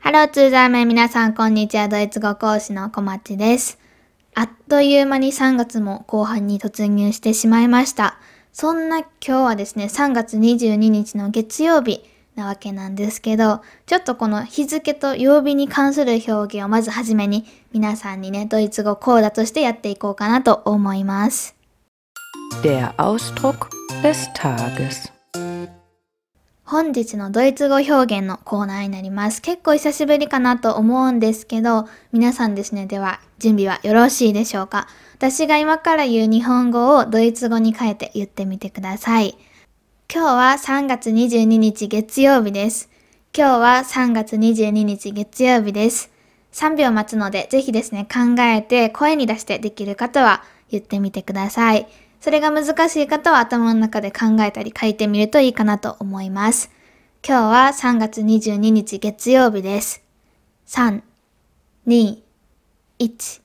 [0.00, 1.86] ハローツーザーメン皆さんこんにちは。
[1.86, 3.78] ドイツ語講師の小町です。
[4.34, 8.18] あっという間に3月も後半に突入してしまいました。
[8.52, 12.02] そんな今日はですね、3月22日の月曜日
[12.34, 21.59] なわけなんですけど、ちょっとこの日付と曜日に関する表現をまずはじめに皆さんにね、ドイツ語講座としてやっていこうかなと思います。
[22.58, 23.70] Der Ausdruck
[24.02, 25.10] des Tages
[26.62, 29.40] 本日のドイツ語表現のコーナーになります。
[29.40, 34.88] 結構久しぶりかなと思うんですけど、皆さんですね、では準備はよろしいでしょうか？
[35.14, 39.38] 私が今から言う日本語をドイツ語に変えて言ってみてください。
[40.12, 42.90] 今日は3月22日月曜日です。
[43.34, 46.10] 今日は3月22日月曜日です。
[46.52, 51.86] 3秒待つので、ぜひですね、考えて声に出してできる方は言ってみてください。
[52.20, 56.70] それが難しい方は頭の中で考えたり書いてみるといいかなと思います。
[57.26, 60.02] 今日は3月22日月曜日です。
[60.66, 61.02] 3、
[61.86, 62.18] 2、
[62.98, 63.40] 1。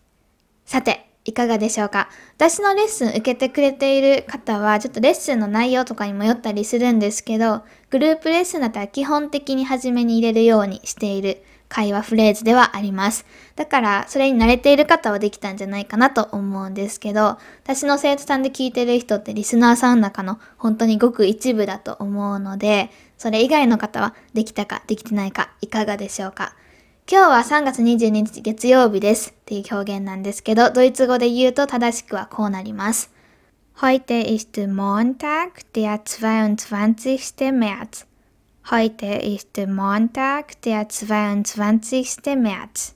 [0.65, 2.09] さて、いかがでしょうか？
[2.37, 13.25] 私のレッスン受けてくれている方は、ちょっとレッスンの内容とかにもよったりするんですけど、グループレッスンだったら基本的に初めに入れるようにしている会話フレーズではあります。
[13.55, 26.53] だから、それに慣れている方はできたんじゃないかなと思うんですけど、私の生徒さんで聞いてる人ってリスナーさんの中の本当にごく一部だと思うので、それ以外の方はできたかできてないかいかがでしょうか
[27.09, 33.11] 今日は3月22日月曜日ですっていう表現なんですけど、ドイツ語で言うと正しくはこうなります。
[33.81, 37.51] Heute ist Montag, der 22.
[37.51, 38.05] März.
[38.71, 42.35] Heute ist Montag, der 22.
[42.35, 42.95] März.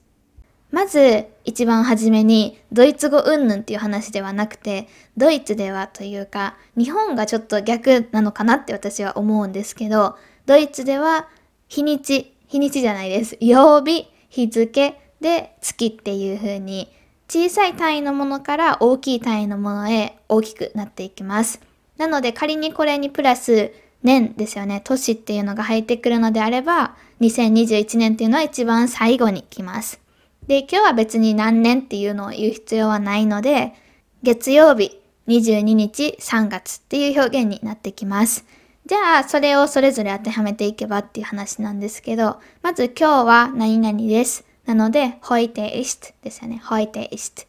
[0.72, 10.18] まず、一番初めに、ドイツ語うんぬんっていう話ではなくて、ドイツではというか、日本がちょっと逆なのかなって私は思うんですけど、
[10.48, 11.28] ドイツでは
[11.68, 13.38] 日にち、日にちじゃないです。
[13.40, 16.92] 曜日、日付で月っていう風に
[17.28, 21.62] 小さい単位のものから大きい単位のものへ大きくなっていきます。
[21.98, 23.72] なので仮にこれにプラス
[24.04, 30.00] 年ですよね、年っていうのが入ってくるのであれば、2021年っていうのは一番最後に来ます。
[30.48, 33.74] で、今日は別に何年っていうのを言う必要はないので、
[34.24, 38.46] 月曜日22日3月っていう表現になってきます。
[38.86, 44.46] じゃあ、それをそれぞれ当てはめていけばっていう話なんですけど、まず今日は何々です。
[44.66, 46.62] なので、heute ist ですよね。
[46.64, 47.48] heute ist。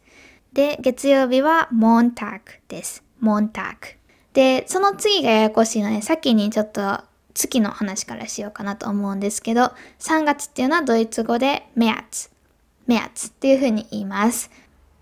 [0.53, 3.03] で、月曜日は Montag です。
[3.23, 4.00] Montag。
[4.33, 6.99] で、その次がややこしいので、先にちょっと
[7.33, 12.29] 月の話からしようかなと思うんですけど、3月っていうのはドイツ語で März。
[12.87, 14.51] März っていう風に言います。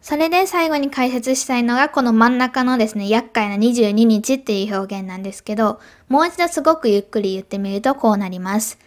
[0.01, 8.79] それで最後に解説したいのがこの真ん中のですね、厄介な22日っていう表現なんですけど、もう一度すごくゆっくり言ってみるとこうなります。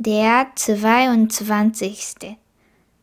[0.00, 2.36] der 22.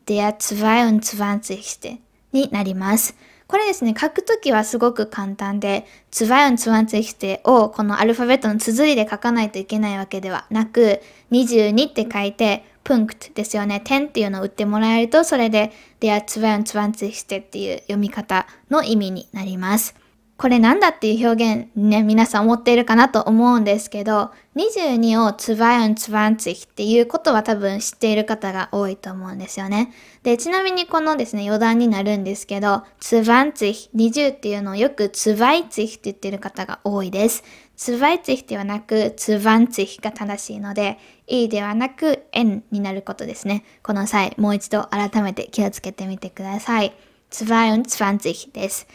[0.06, 1.98] der 22.
[2.32, 3.16] になります。
[3.48, 13.80] これですね、書くときはすごく簡単で、つばやんつわんつきてをこのアルファベットの綴りで書かないといけないわけではなく、22って書いて、プンクトですよね。
[13.84, 20.05] 点っていうのを打ってもらえると、それで der 22してっていう読み方の意味になります。
[20.38, 29.94] これなんだっていう表現ね、皆さん思っているかなと思うんですけど、22を22っていうことは多分知っている方が多いと思うんですよね。
[30.24, 37.42] で、ちなみにこのですね、余談になるんですけど、20、20っていうのをよく20って言ってる方が多いです。
[37.78, 43.64] 20ではなく20が正しいので、E ではなく N になることですね。
[43.82, 46.94] この際、もう一度改めて気をつけてみてください。
[47.30, 48.86] 22です。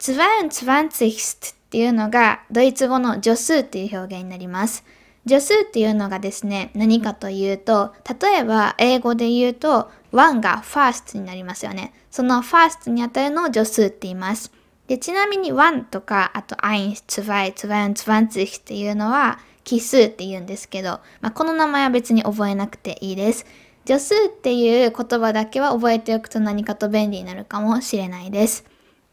[0.00, 4.84] 22っていうのがドイツ語の助数っていう表現になります。
[5.28, 11.92] 助数っていうのがですね、何かというと、例えば英語で言うと、1が first になりますよね。
[12.10, 14.50] その first にあたるのを助数って言います。
[14.88, 23.44] で、ちなみに1とか、あと1、2、2、20っていうのは奇数って言うんですけど、まあ、この名前は別に覚えなくていいです。
[23.86, 28.69] 助数っていう言葉だけは覚えておくと何かと便利になるかもしれないです。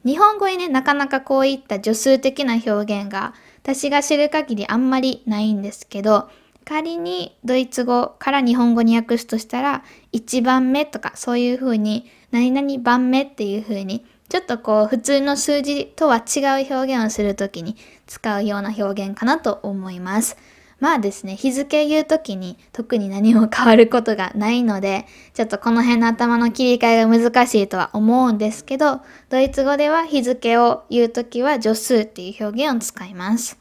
[0.07, 6.29] 日本語にね、なかなかこういった助数的な表現が私が知る限りあんまりないんですけど、
[6.63, 9.83] 仮にドイツ語から日本語に訳すとしたら、
[10.13, 17.75] 1番目とかそういう風に、何々番目っていう風にちょっとこう普通の数字とは違う表現をするときに
[18.07, 20.37] 使うような表現かなと思います。
[20.79, 33.57] まあですね、日付言うときに特に何も変わることがないので、ちょっとこの辺の頭の切り替えが難しいとは思うんですけど、ドイツ語では日付を言うときは助数っていう表現を使います。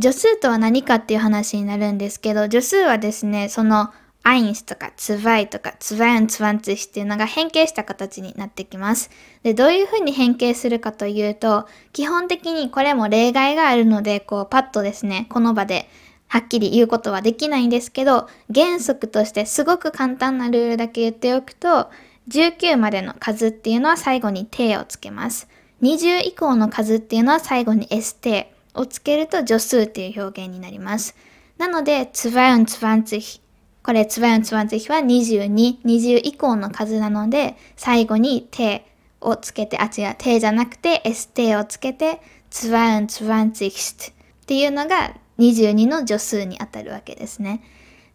[0.00, 3.90] 助数とは何かっていう話になるんですけど、助数はですね、その
[4.22, 9.08] アインスとかツバイとかツバインツワンツヒっていうのが変形した形になってきます。
[9.44, 15.88] で、どういうふうに変形するかというと、基本的にこれも例外があるので、こうパッとですね、この場で
[16.28, 21.90] はっきり言うことはできないんですけど、原則としてすごく簡単なルールだけ言っておくと、
[22.28, 25.48] 19までの数っていうのは最後に定をつけます。
[25.82, 31.14] 20以降の数っていうのは最後に S 定をつけると助数っていう表現になります。
[31.58, 33.40] なので、22
[33.82, 38.84] これ22は22、20以降の数なので、最後に定
[39.20, 42.20] をつけて、あ、違う、定じゃなくて S 定をつけて、
[42.50, 44.14] 22っ
[44.46, 47.62] ていうのが22の助数にあたるわけですね。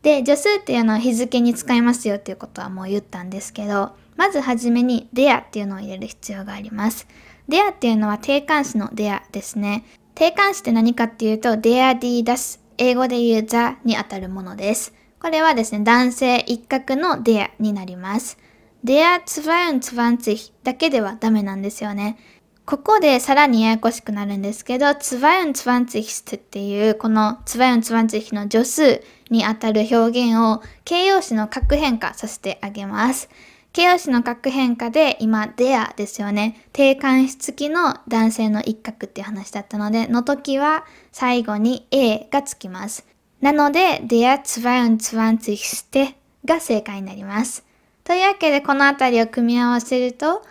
[0.02, 7.08] で、助数っていうのは日付に使いますよっていうことはもう言ったんですけど、まずはじめにデアっていうのを入れる必要があります。
[7.48, 9.84] デアっていうのは定冠詞のデアですね。
[10.16, 12.62] 定冠詞って何かっていうと there d 出す。
[12.78, 14.94] 英語で言う the にあたるものです。
[15.20, 18.40] これはですね、男性一角のデアになります。
[18.84, 22.18] der 22だけではダメなんですよね。
[22.72, 33.28] ここでさらにややこしくなるんですけど、22っていうこの22の助数にあたる表現を形容詞の格変化させてあげます。
[33.74, 36.66] 形容詞の格変化で今、there ですよね。
[36.72, 43.06] 定冠詞付きの男性の一角っていう話だったので、の時は最後に a がつきます。
[43.42, 46.16] なので、der 22
[46.46, 47.66] が正解になります。
[48.06, 50.42] というわけで、このあたりを組み合わせると、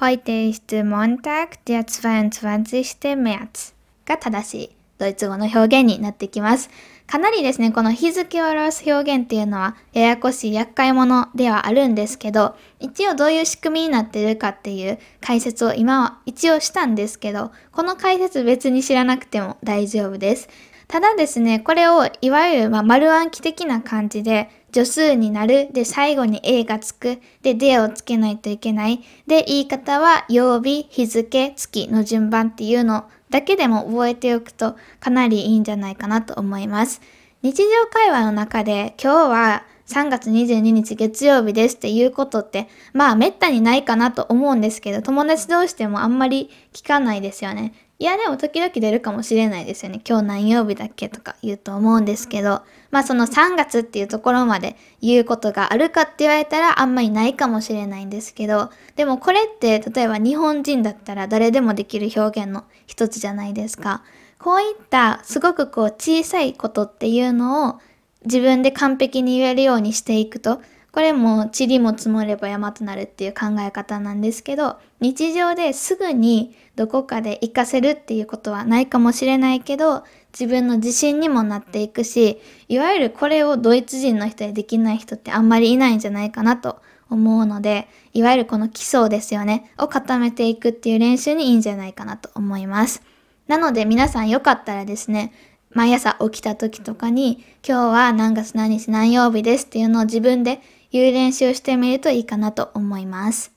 [0.00, 3.16] Heute ist Montag, der 22.
[3.16, 3.74] März
[4.06, 6.70] が正しいドイツ語の表現になってきます。
[7.08, 20.48] かなりですね、この日付を表す表現っていうのはややこしい厄介者ではあるんですけど、一応どういう仕組みになってるかっていう解説を今は一応したんですけど、この解説別に知らなくても大丈夫です。
[20.88, 25.68] ただですね、これをいわゆる、ま、丸暗記的な感じで助数になる。
[25.72, 27.20] で、最後に A がつく。
[27.42, 29.00] で、でをつけないといけない。
[29.26, 37.02] で、言い方は曜日、日付、月の順番っていうのだけでも覚えておくとかなりいいんじゃないかなと思います。
[37.42, 47.72] 日常会話の中で今日は3月22日月曜日ですっていうことって、まあめったにないかなと思うんですけど、友達同士でもあんまり聞かないですよね。
[48.00, 50.00] いや、でも時々出るかもしれないですよね。
[50.08, 52.62] 今日何曜日だっけとか言うと思うんですけど、
[52.92, 64.04] まあその3月っていうところまで言うことがあるかって言われたらあんまりないかもしれないんですけど、でもこれって例えば日本人だったら誰でもできる表現の一つじゃないですか。
[64.38, 67.80] こういったすごくこう小さいことっていうのを
[68.24, 70.60] 自分で完璧に言えるようにしていくと、
[70.98, 80.02] これも塵も積もれば山となるっていう考え方なんですけど、日常ですぐにどこかで活かせるっていうことはないかもしれないけど、
[80.32, 93.04] 自分の自信にもなっていくし、いわゆるこれをドイツ人の人でできない人ってあんまりいないんじゃないかなと思うので、いわゆるこの基礎ですよね、を固めていくっていう練習にいいんじゃないかなと思います。
[93.46, 95.32] なので皆さんよかったらですね、
[95.70, 100.60] 毎朝起きた時とかに、今日は何月何日何曜日ですっていうのを自分で
[100.92, 103.52] 言う練習をしてみるといいかなと思います。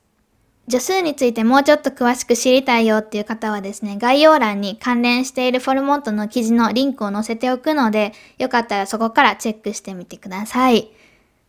[0.70, 10.92] 助数についてもうちょっと詳しく知りたいよっていう方はですね、概要欄に関連しているフォルモントの記事のリンクを載せておくので、よかったらそこからチェックしてみてください。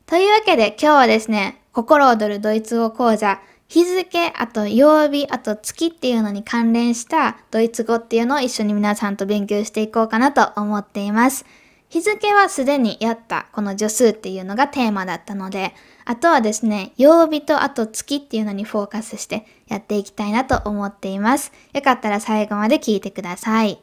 [0.07, 11.47] というわけで今日はですね、心躍るドイツ語講座、日付、あと曜日、あと月っていうのに関連したドイツ語っていうのを一緒に皆さんと勉強していこうかなと思っています。
[11.93, 15.75] 日付はすでにやったこの助数っていうのがテーマだったので、
[16.07, 21.53] あとはですね、曜日とあと月っていうのにフォーカスしてやっていきたいなと思っています。
[21.75, 23.79] よかったら最後まで聞いてください。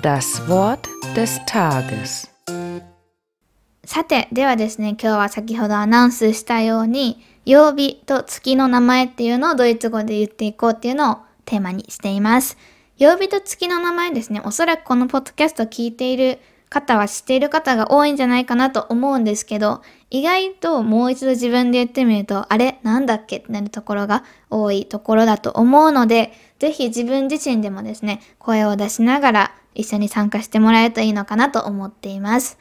[0.00, 2.30] Das Wort des Tages
[3.84, 12.56] さて、ではですね、今日は先ほどアナウンスしたように、曜日と月の名前っていうのをドイツ語で言っていこうっていうのをテーマにしています。
[12.96, 16.38] 曜日と月の名前ですね、おそらくこのポッドキャストを聞いている
[16.70, 22.78] 方は知っている方が多いんじゃないかなと思うんですけど、意外ともう一度自分で言ってみると、あれ？
[22.84, 23.38] なんだっけ？
[23.38, 32.56] ってなるところが多いところだと思うので、ぜひ自分自身でもですね、声を出しながら一緒に参加してもらえるといいのかなと思っています。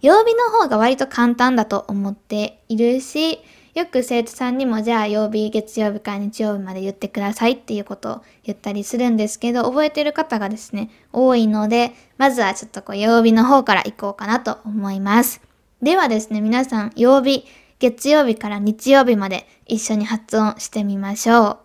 [0.00, 3.38] 曜日の方が割と簡単だと思っているし、
[3.74, 15.40] よく生徒さんにもじゃあ曜日、月曜日から日曜日まで言ってくださいっていうことを言ったりするんですけど、覚えてる方がですね、多いので、まずはちょっとこう曜日の方から行こうかなと思います。
[15.80, 17.46] ではですね、皆さん曜日、
[17.78, 21.58] 月曜日から日曜日まで一緒に発音してみましょう。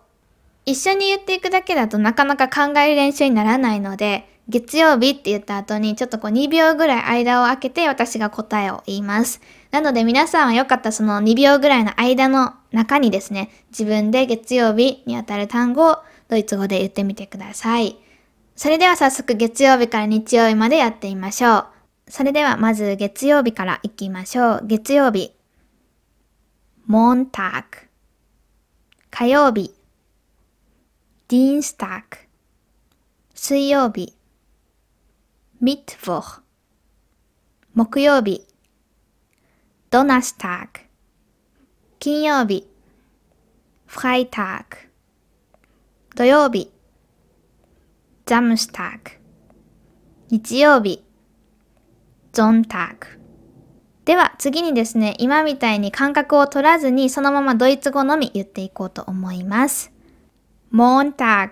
[0.64, 9.40] 一緒に言っていくだけだとなかなか考える練習にならないので、月曜日って言った後にちょっとこう2秒ぐらい間を空けて私が答えを言います。
[9.70, 17.98] なので皆さんはよかったその2秒ぐらいの間の中にですね、自分で月曜日にあたる単語をドイツ語で言ってみてください。
[18.56, 21.66] それでは早速月曜日から日曜日までやってみましょう。
[22.08, 24.66] それではまず月曜日から行きましょう。
[24.66, 25.32] 月曜日。
[26.88, 27.64] Montag
[29.10, 29.74] 火曜日。
[31.28, 32.02] Dienstag
[33.34, 34.17] 水曜日。
[35.60, 36.42] Mittwoch
[37.74, 38.46] 木曜日。
[39.90, 40.68] Donnerstag
[41.98, 42.68] 金曜日。
[43.88, 44.64] Freitag
[46.14, 46.70] 土曜日。
[48.24, 49.18] Samstag
[50.30, 51.02] 日曜日。
[52.32, 53.18] Sonntag
[54.04, 59.92] では次にですね、今みたいに間隔を取らずにそのままドイツ語のみ言っていこうと思います。
[60.72, 61.50] Montag,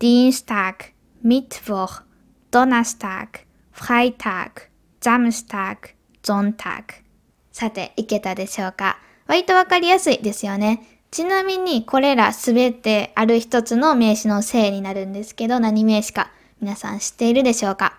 [0.00, 2.04] Dienstag, Mittwoch,
[2.52, 4.68] Donnerstag, Freitag,
[5.00, 7.02] Samstag, Sonntag
[7.50, 8.98] さて、いけたでしょうか？
[9.26, 11.00] 割とわかりやすいですよね。
[11.10, 16.30] ちなみにこれらすべてある一つの名詞の性になるんですけど何名詞か
[16.60, 17.98] 皆さん知っているでしょうか？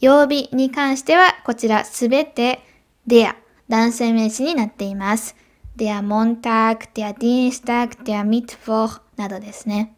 [0.00, 2.60] 曜日に関してはこちらすべて
[3.06, 3.36] der
[3.68, 5.36] 男性名詞になっています。
[5.76, 9.94] der Montag, der Dienstag, der Mittwoch などですね。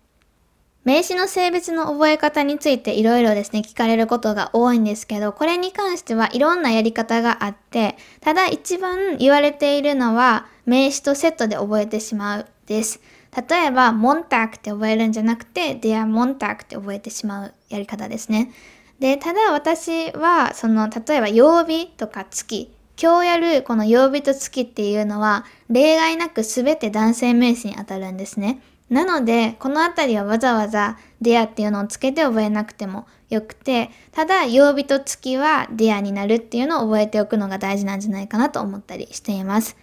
[0.85, 13.01] 名詞の性別の覚え方についていろいろですね、聞かれることが多いんですけど、これに関してはいろんなやり方があって、ただ一番言われているのは、名詞とセットで覚えてしまうです。
[13.49, 18.51] 例えば、モンタクって覚えるんじゃなくて、デアモンタクって覚えてしまうやり方ですね。
[18.99, 28.61] で、ただ私は、その、例えば曜日とか月、今日やるこの曜日と月っていうのは、例外なく全て男性名詞に当たるんですね。
[28.91, 39.77] なので、このあたりはわざわざデアっていうのをつけて覚えなくてもよくて、ただ曜日と月はデアになるっていうのを覚えておくのが大事なんじゃないかなと思ったりしています。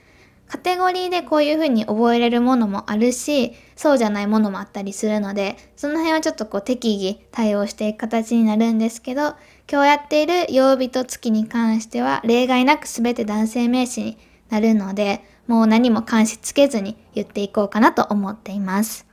[0.50, 9.36] カテゴリーでこういう風に覚えれるものもあるし、そうじゃないものもあったりするので、その辺はちょっとこう適宜対応していく形になるんですけど、
[9.70, 14.18] 今日やっている曜日と月に関しては例外なく全て男性名詞に
[14.50, 19.08] なるので、もう何も関しつけずに言っていこうかなと思っています。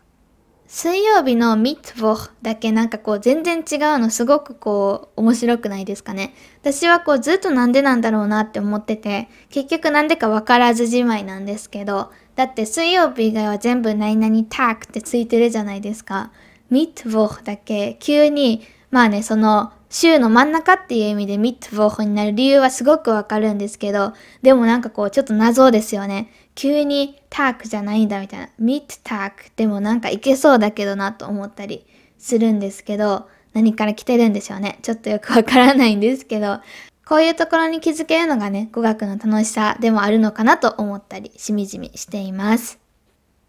[0.66, 6.34] 水曜日のミットボだけなんかこう全然違うのすごくこう面白くないですかね。
[6.62, 16.32] 私はこうずっとなんでなんだろうなって思ってて、結局なんでかわからずじまいなんですけど、だって水曜日以外は全部何々タークってついてるじゃないですか。
[16.70, 18.62] ミットボだけ急に、
[18.94, 26.30] まあね、その週の真ん中っていう意味でミットボーになる理由はすごくわかるんですけど、でもなんかこうちょっと謎ですよね。
[26.54, 28.50] 急にタークじゃないんだみたいな。
[28.56, 31.84] ミットタークでもなんかいけそうだけどなと思ったり
[32.18, 34.78] するんですけど、何から来てるんでしょうね。
[34.82, 36.60] ちょっとよくわからないんですけど、
[37.04, 42.78] こういうところに気づけるのがね、語学の楽しさでもあるのかなと思ったり、しみじみしています。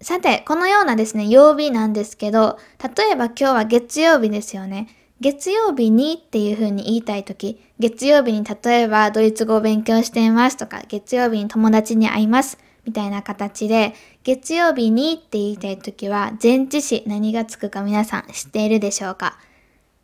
[0.01, 2.57] さて、このようなですね、曜日なんですけど、
[2.97, 4.87] 例えば今日は月曜日ですよね。
[5.25, 19.39] 月曜日にっていう風に言いたいとき、月曜日に例えばドイツ語を勉強していますとか、月曜日に友達に会いますみたいな形で、月曜日にって言いたいときは、前置詞何がつくか皆さん知っているでしょうか？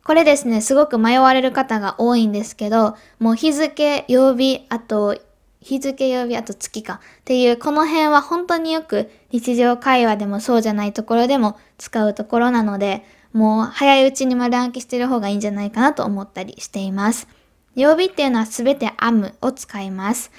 [0.02, 5.16] これですね、すごく迷われる方が多いんですけど、もう日付、曜日、あと
[5.60, 17.28] 日付曜日あと月かっていうこの辺は本当によく日常会話でもそうじゃないところでも使うところなのでもう早いうちに丸暗記してる方がいいんじゃないかなと思ったりしています。
[17.74, 20.30] 曜日っていうのはすべて am を使います。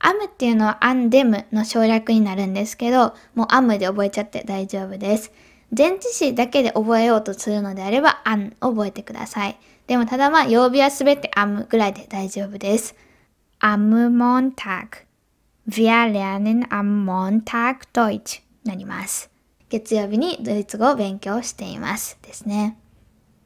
[0.00, 5.32] am っていうのは andem の省略になるんですけどもう am で覚えちゃって大丈夫です。
[5.76, 9.58] 前置詞だけで覚えようとするのであれば an を覚えてください。
[9.86, 12.94] でもただまあ曜日はすべて am ぐらいで大丈夫です。
[13.60, 15.06] am Montag.
[15.66, 19.31] Wir lernen am Montag Deutsch なります。
[19.72, 22.18] 月曜日にドイツ語を勉強しています。
[22.20, 22.76] ですね。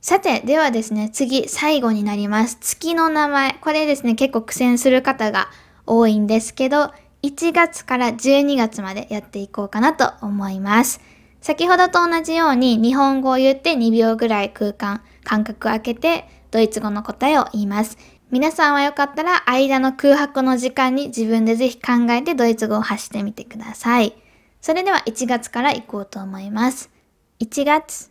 [0.00, 2.58] さて、ではですね、次、最後になります。
[2.60, 3.54] 月の名前。
[3.60, 5.48] これですね、結構苦戦する方が
[5.86, 6.92] 多いんですけど、
[7.22, 11.00] 1月から12月までやっていこうかなと思います。
[11.40, 17.98] 先ほどと同じように日本語を言って2秒ぐらい空間、間隔を空けてドイツ語の答えを言います。
[18.32, 24.25] 皆さんはよかったら間の空白の時間に自分でぜひ考えてドイツ語を発してみてください。
[24.66, 26.90] それでは1月から行こうと思います。
[27.38, 28.10] 1月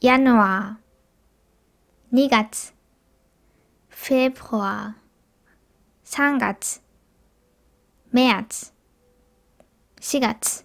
[0.00, 0.76] Januar
[2.12, 2.72] 2月
[3.90, 4.92] Februar
[6.04, 6.80] 3月
[8.14, 8.72] März
[10.00, 10.64] 4月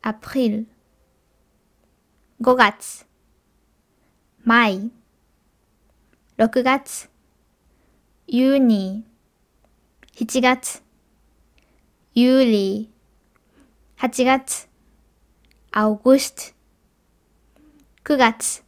[0.00, 0.64] April
[2.40, 3.06] 5月
[4.46, 4.90] Mai
[6.38, 7.10] 6月、
[8.26, 10.82] ユーニー、7月、
[12.14, 12.99] ユーリー、
[14.02, 14.66] 8月、
[15.72, 16.42] August、
[18.04, 18.64] 9月、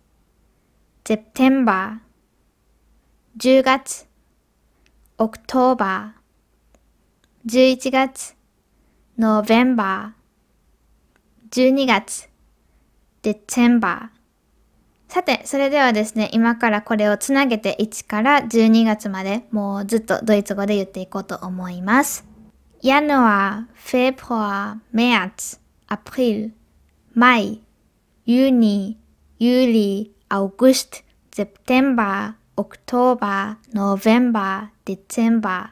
[1.07, 4.07] September、10月、
[5.17, 8.37] Oktober、11月、
[9.19, 12.29] November、12月、
[13.23, 15.13] Dezember。
[15.15, 22.32] さて、それではですね、今からこれをつなげて1から12月までもうずっとドイツ語で言っていこうと思います。
[22.83, 25.59] Januar, Februar, März,
[25.89, 26.51] April,
[27.15, 27.61] Mai,
[28.27, 28.99] Juni,
[29.39, 35.71] Juli, August, September, Oktober, November, Dezember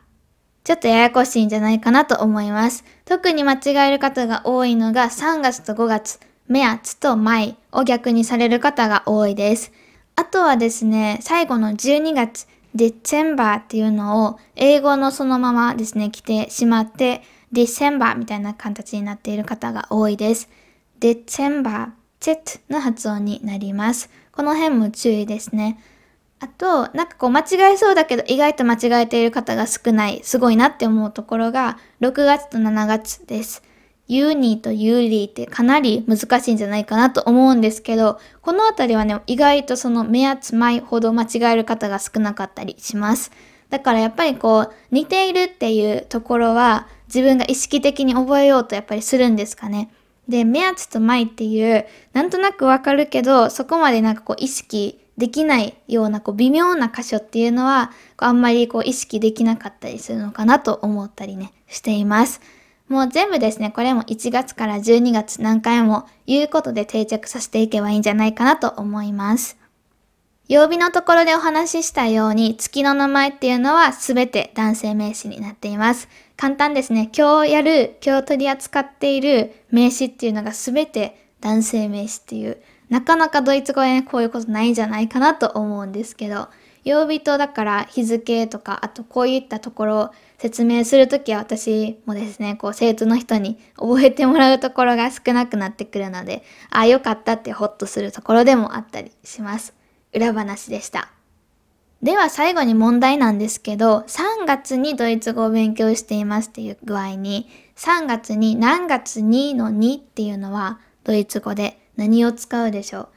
[0.63, 2.85] ちょっとややこしいんじゃないかなと思います。
[3.05, 9.73] 特に間違える方が多いのが3月と5月、メアツとマイを逆にされる方が多いです。
[10.15, 17.23] あとはですね、最後の12月、デチェンバーっていうのを英語のそのままですね、来てしまって、
[17.53, 20.49] ディセンバーみたいな形になっている方が多いです。
[21.01, 24.11] デチェンバー、チェットの発音になります。
[24.33, 25.81] この辺も注意ですね。
[26.39, 33.63] あと、なんかこう間違えそうだけど意外と間違えている方が少ない、すごいなって思うところが6月と7月です。
[34.11, 43.31] ユーニーとユーリーってかなり難しいんじゃないかなと思うんですけど、このあたりはね、意外とその目厚前ほど間違える方が少なかったりします。
[43.69, 49.93] だからやっぱりこう、似ているっていうところは自分が意識的に覚えようとやっぱりするんですかね。
[50.29, 62.41] で、目厚と前っていう、なんとなくわかるけど、そこまでなんかこう意識できないようなこう微妙な箇所っていうのはあんまりこう意識できなかったりするのかなと思ったりねしています。
[62.91, 69.57] もう全部ですね、これも1月から12月何回も言うことで定着させていけばいいんじゃないかなと思います。
[70.49, 76.09] 曜日のところでお話ししたように月の名前っていうのは全て男性名詞になっています。
[76.37, 77.09] 簡単ですね。
[77.17, 86.49] 今日やる、今日取り扱っている名詞っていうのが全て男性名詞っていうなかなかドイツ語でね、こういうことないんじゃないかなと思うんですけど、
[86.83, 99.75] 曜日とだから日付とか、あとこういったところ説明するときは私もですね、こう生徒の人に覚えてもらうところが少なくなってくるので、あ あ、よかったってホッとするところでもあったりします。
[100.15, 101.11] 裏話でした。
[102.03, 113.09] では最後に問題なんですけど、3月にドイツ語を勉強していますっていう具合に、3月に何月にの2っていうのはドイツ語で何を使うでしょう？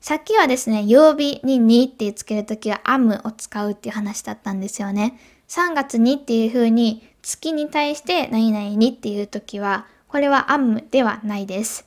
[0.00, 5.16] さっきはですね、曜日に2ってつけるときは am を使うっていう話だったんですよね。
[5.52, 11.86] 3月にっていう風に月に対して何々にっていうときは、これは am ではないです。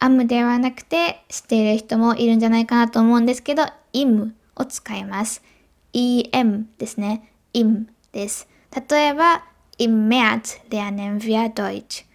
[0.00, 5.42] am ではなくて知っている人もいるんじゃないかなと思うんですけど、im を使います。
[5.92, 7.30] em ですね。
[7.52, 8.48] im です。
[8.88, 9.44] 例えば、
[9.76, 12.06] im März lernen wir Deutsch.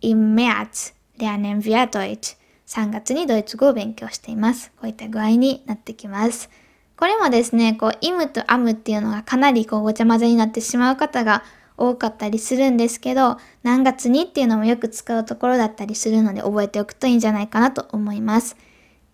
[0.00, 2.36] im März lernen wir Deutsch.
[2.66, 4.72] 3月にドイツ語を勉強しています。
[4.72, 6.50] こういった具合になってきます。
[7.04, 11.44] これもですね、こう、イムとアムっていうのがかなりこうごちゃ混ぜになってしまう方が
[11.76, 18.56] 多かったりするんですけど、何月にっていうのもよく使うところだったりするので覚えておくといいんじゃないかなと思います。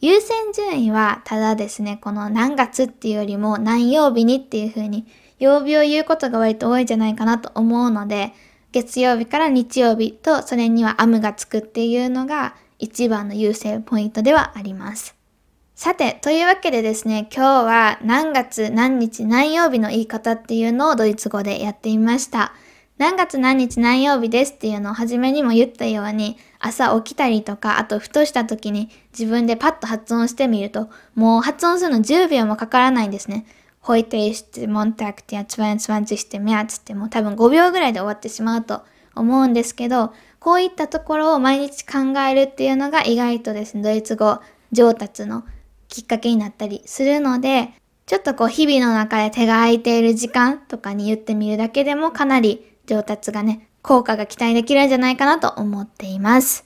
[0.01, 5.09] 優先順位はただですね、この何月っていうよりも何曜日にっていう風に
[5.41, 8.33] 曜日を言うことが割と多いんじゃないかなと思うので、
[8.71, 15.19] 月曜日から日曜日とそれにはアムがつくっていうのが一番の優先ポイントではあります。
[15.83, 22.53] さて、というわけでですね、今日は何月何日何曜日の言い方っていうのをドイツ語でやってみました。
[22.99, 33.47] 何月何日何曜日ですっていうのを初めにも言ったように、朝起きたりとか、あとふとした時に自分でパッと発音してみると、もう発音するの10秒もかからないんですね。
[33.83, 36.45] heute ist Montag der 22.
[36.45, 38.83] März ってもう多分5秒ぐらいで終わってしまうと
[39.15, 44.41] 思うんですけど、こういったところを毎日考えるっていうのが意外とですね、ドイツ語
[44.73, 45.43] 上達の
[45.91, 47.75] きっかけになったりするので、
[48.07, 56.65] ちょっとこう日々の中で手が空いている時間とかに言ってみるだけでもかなり上達がね、効果が期待できるんじゃないかなと思っています。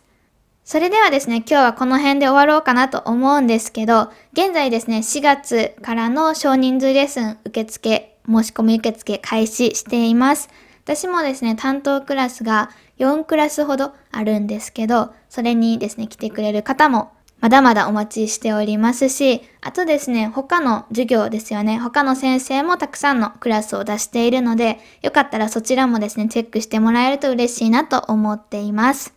[0.65, 10.49] それではですね、今日はこの辺で終わろうかなと思うんですけど、現在ですね、4月からの少人数レッスン受付、申し込み受付開始しています。
[10.85, 17.13] 私もですね、担当クラスが4クラスほどあるんですけど、それにですね、来てくれる方も
[17.45, 29.13] まだまだお待ちしておりますし、あとですね、他の授業ですよね、他の先生もたくさんのクラスを出しているので、よかったらそちらもですね、チェックしてもらえると嬉しいなと思っています。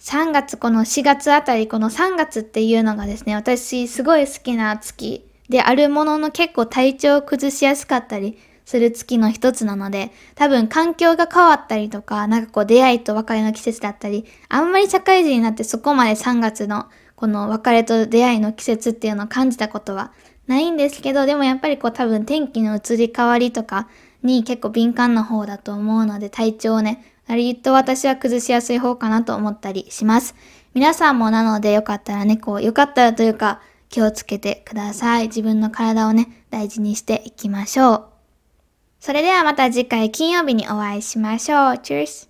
[0.00, 16.84] 3月、この4月あたり、この3月っていうのがですね、私すごい好きな月であるものの結構体調を崩しやすかったりする月の一つなので、多分環境が変わったりとか、なんかこう出会いと別れの季節だったり、あんまり社会人になってそこまで3月の
[17.20, 20.10] この別れと出会いの季節っていうのを感じたことは
[20.46, 23.88] ないんですけど、でもやっぱりこう多分天気の移り変わりとか
[24.22, 30.34] に結構敏感な方だと思うので、体調をね、割と私は崩しやすい方かなと思ったりします。
[30.72, 35.26] 皆さんもなのでよかったらね、こう、よかったらというか気をつけてください。
[35.26, 38.04] 自分の体をね、大事にしていきましょう。
[38.98, 41.58] それではまた次回金曜日にお会いしましょう。
[41.74, 42.29] Cheers!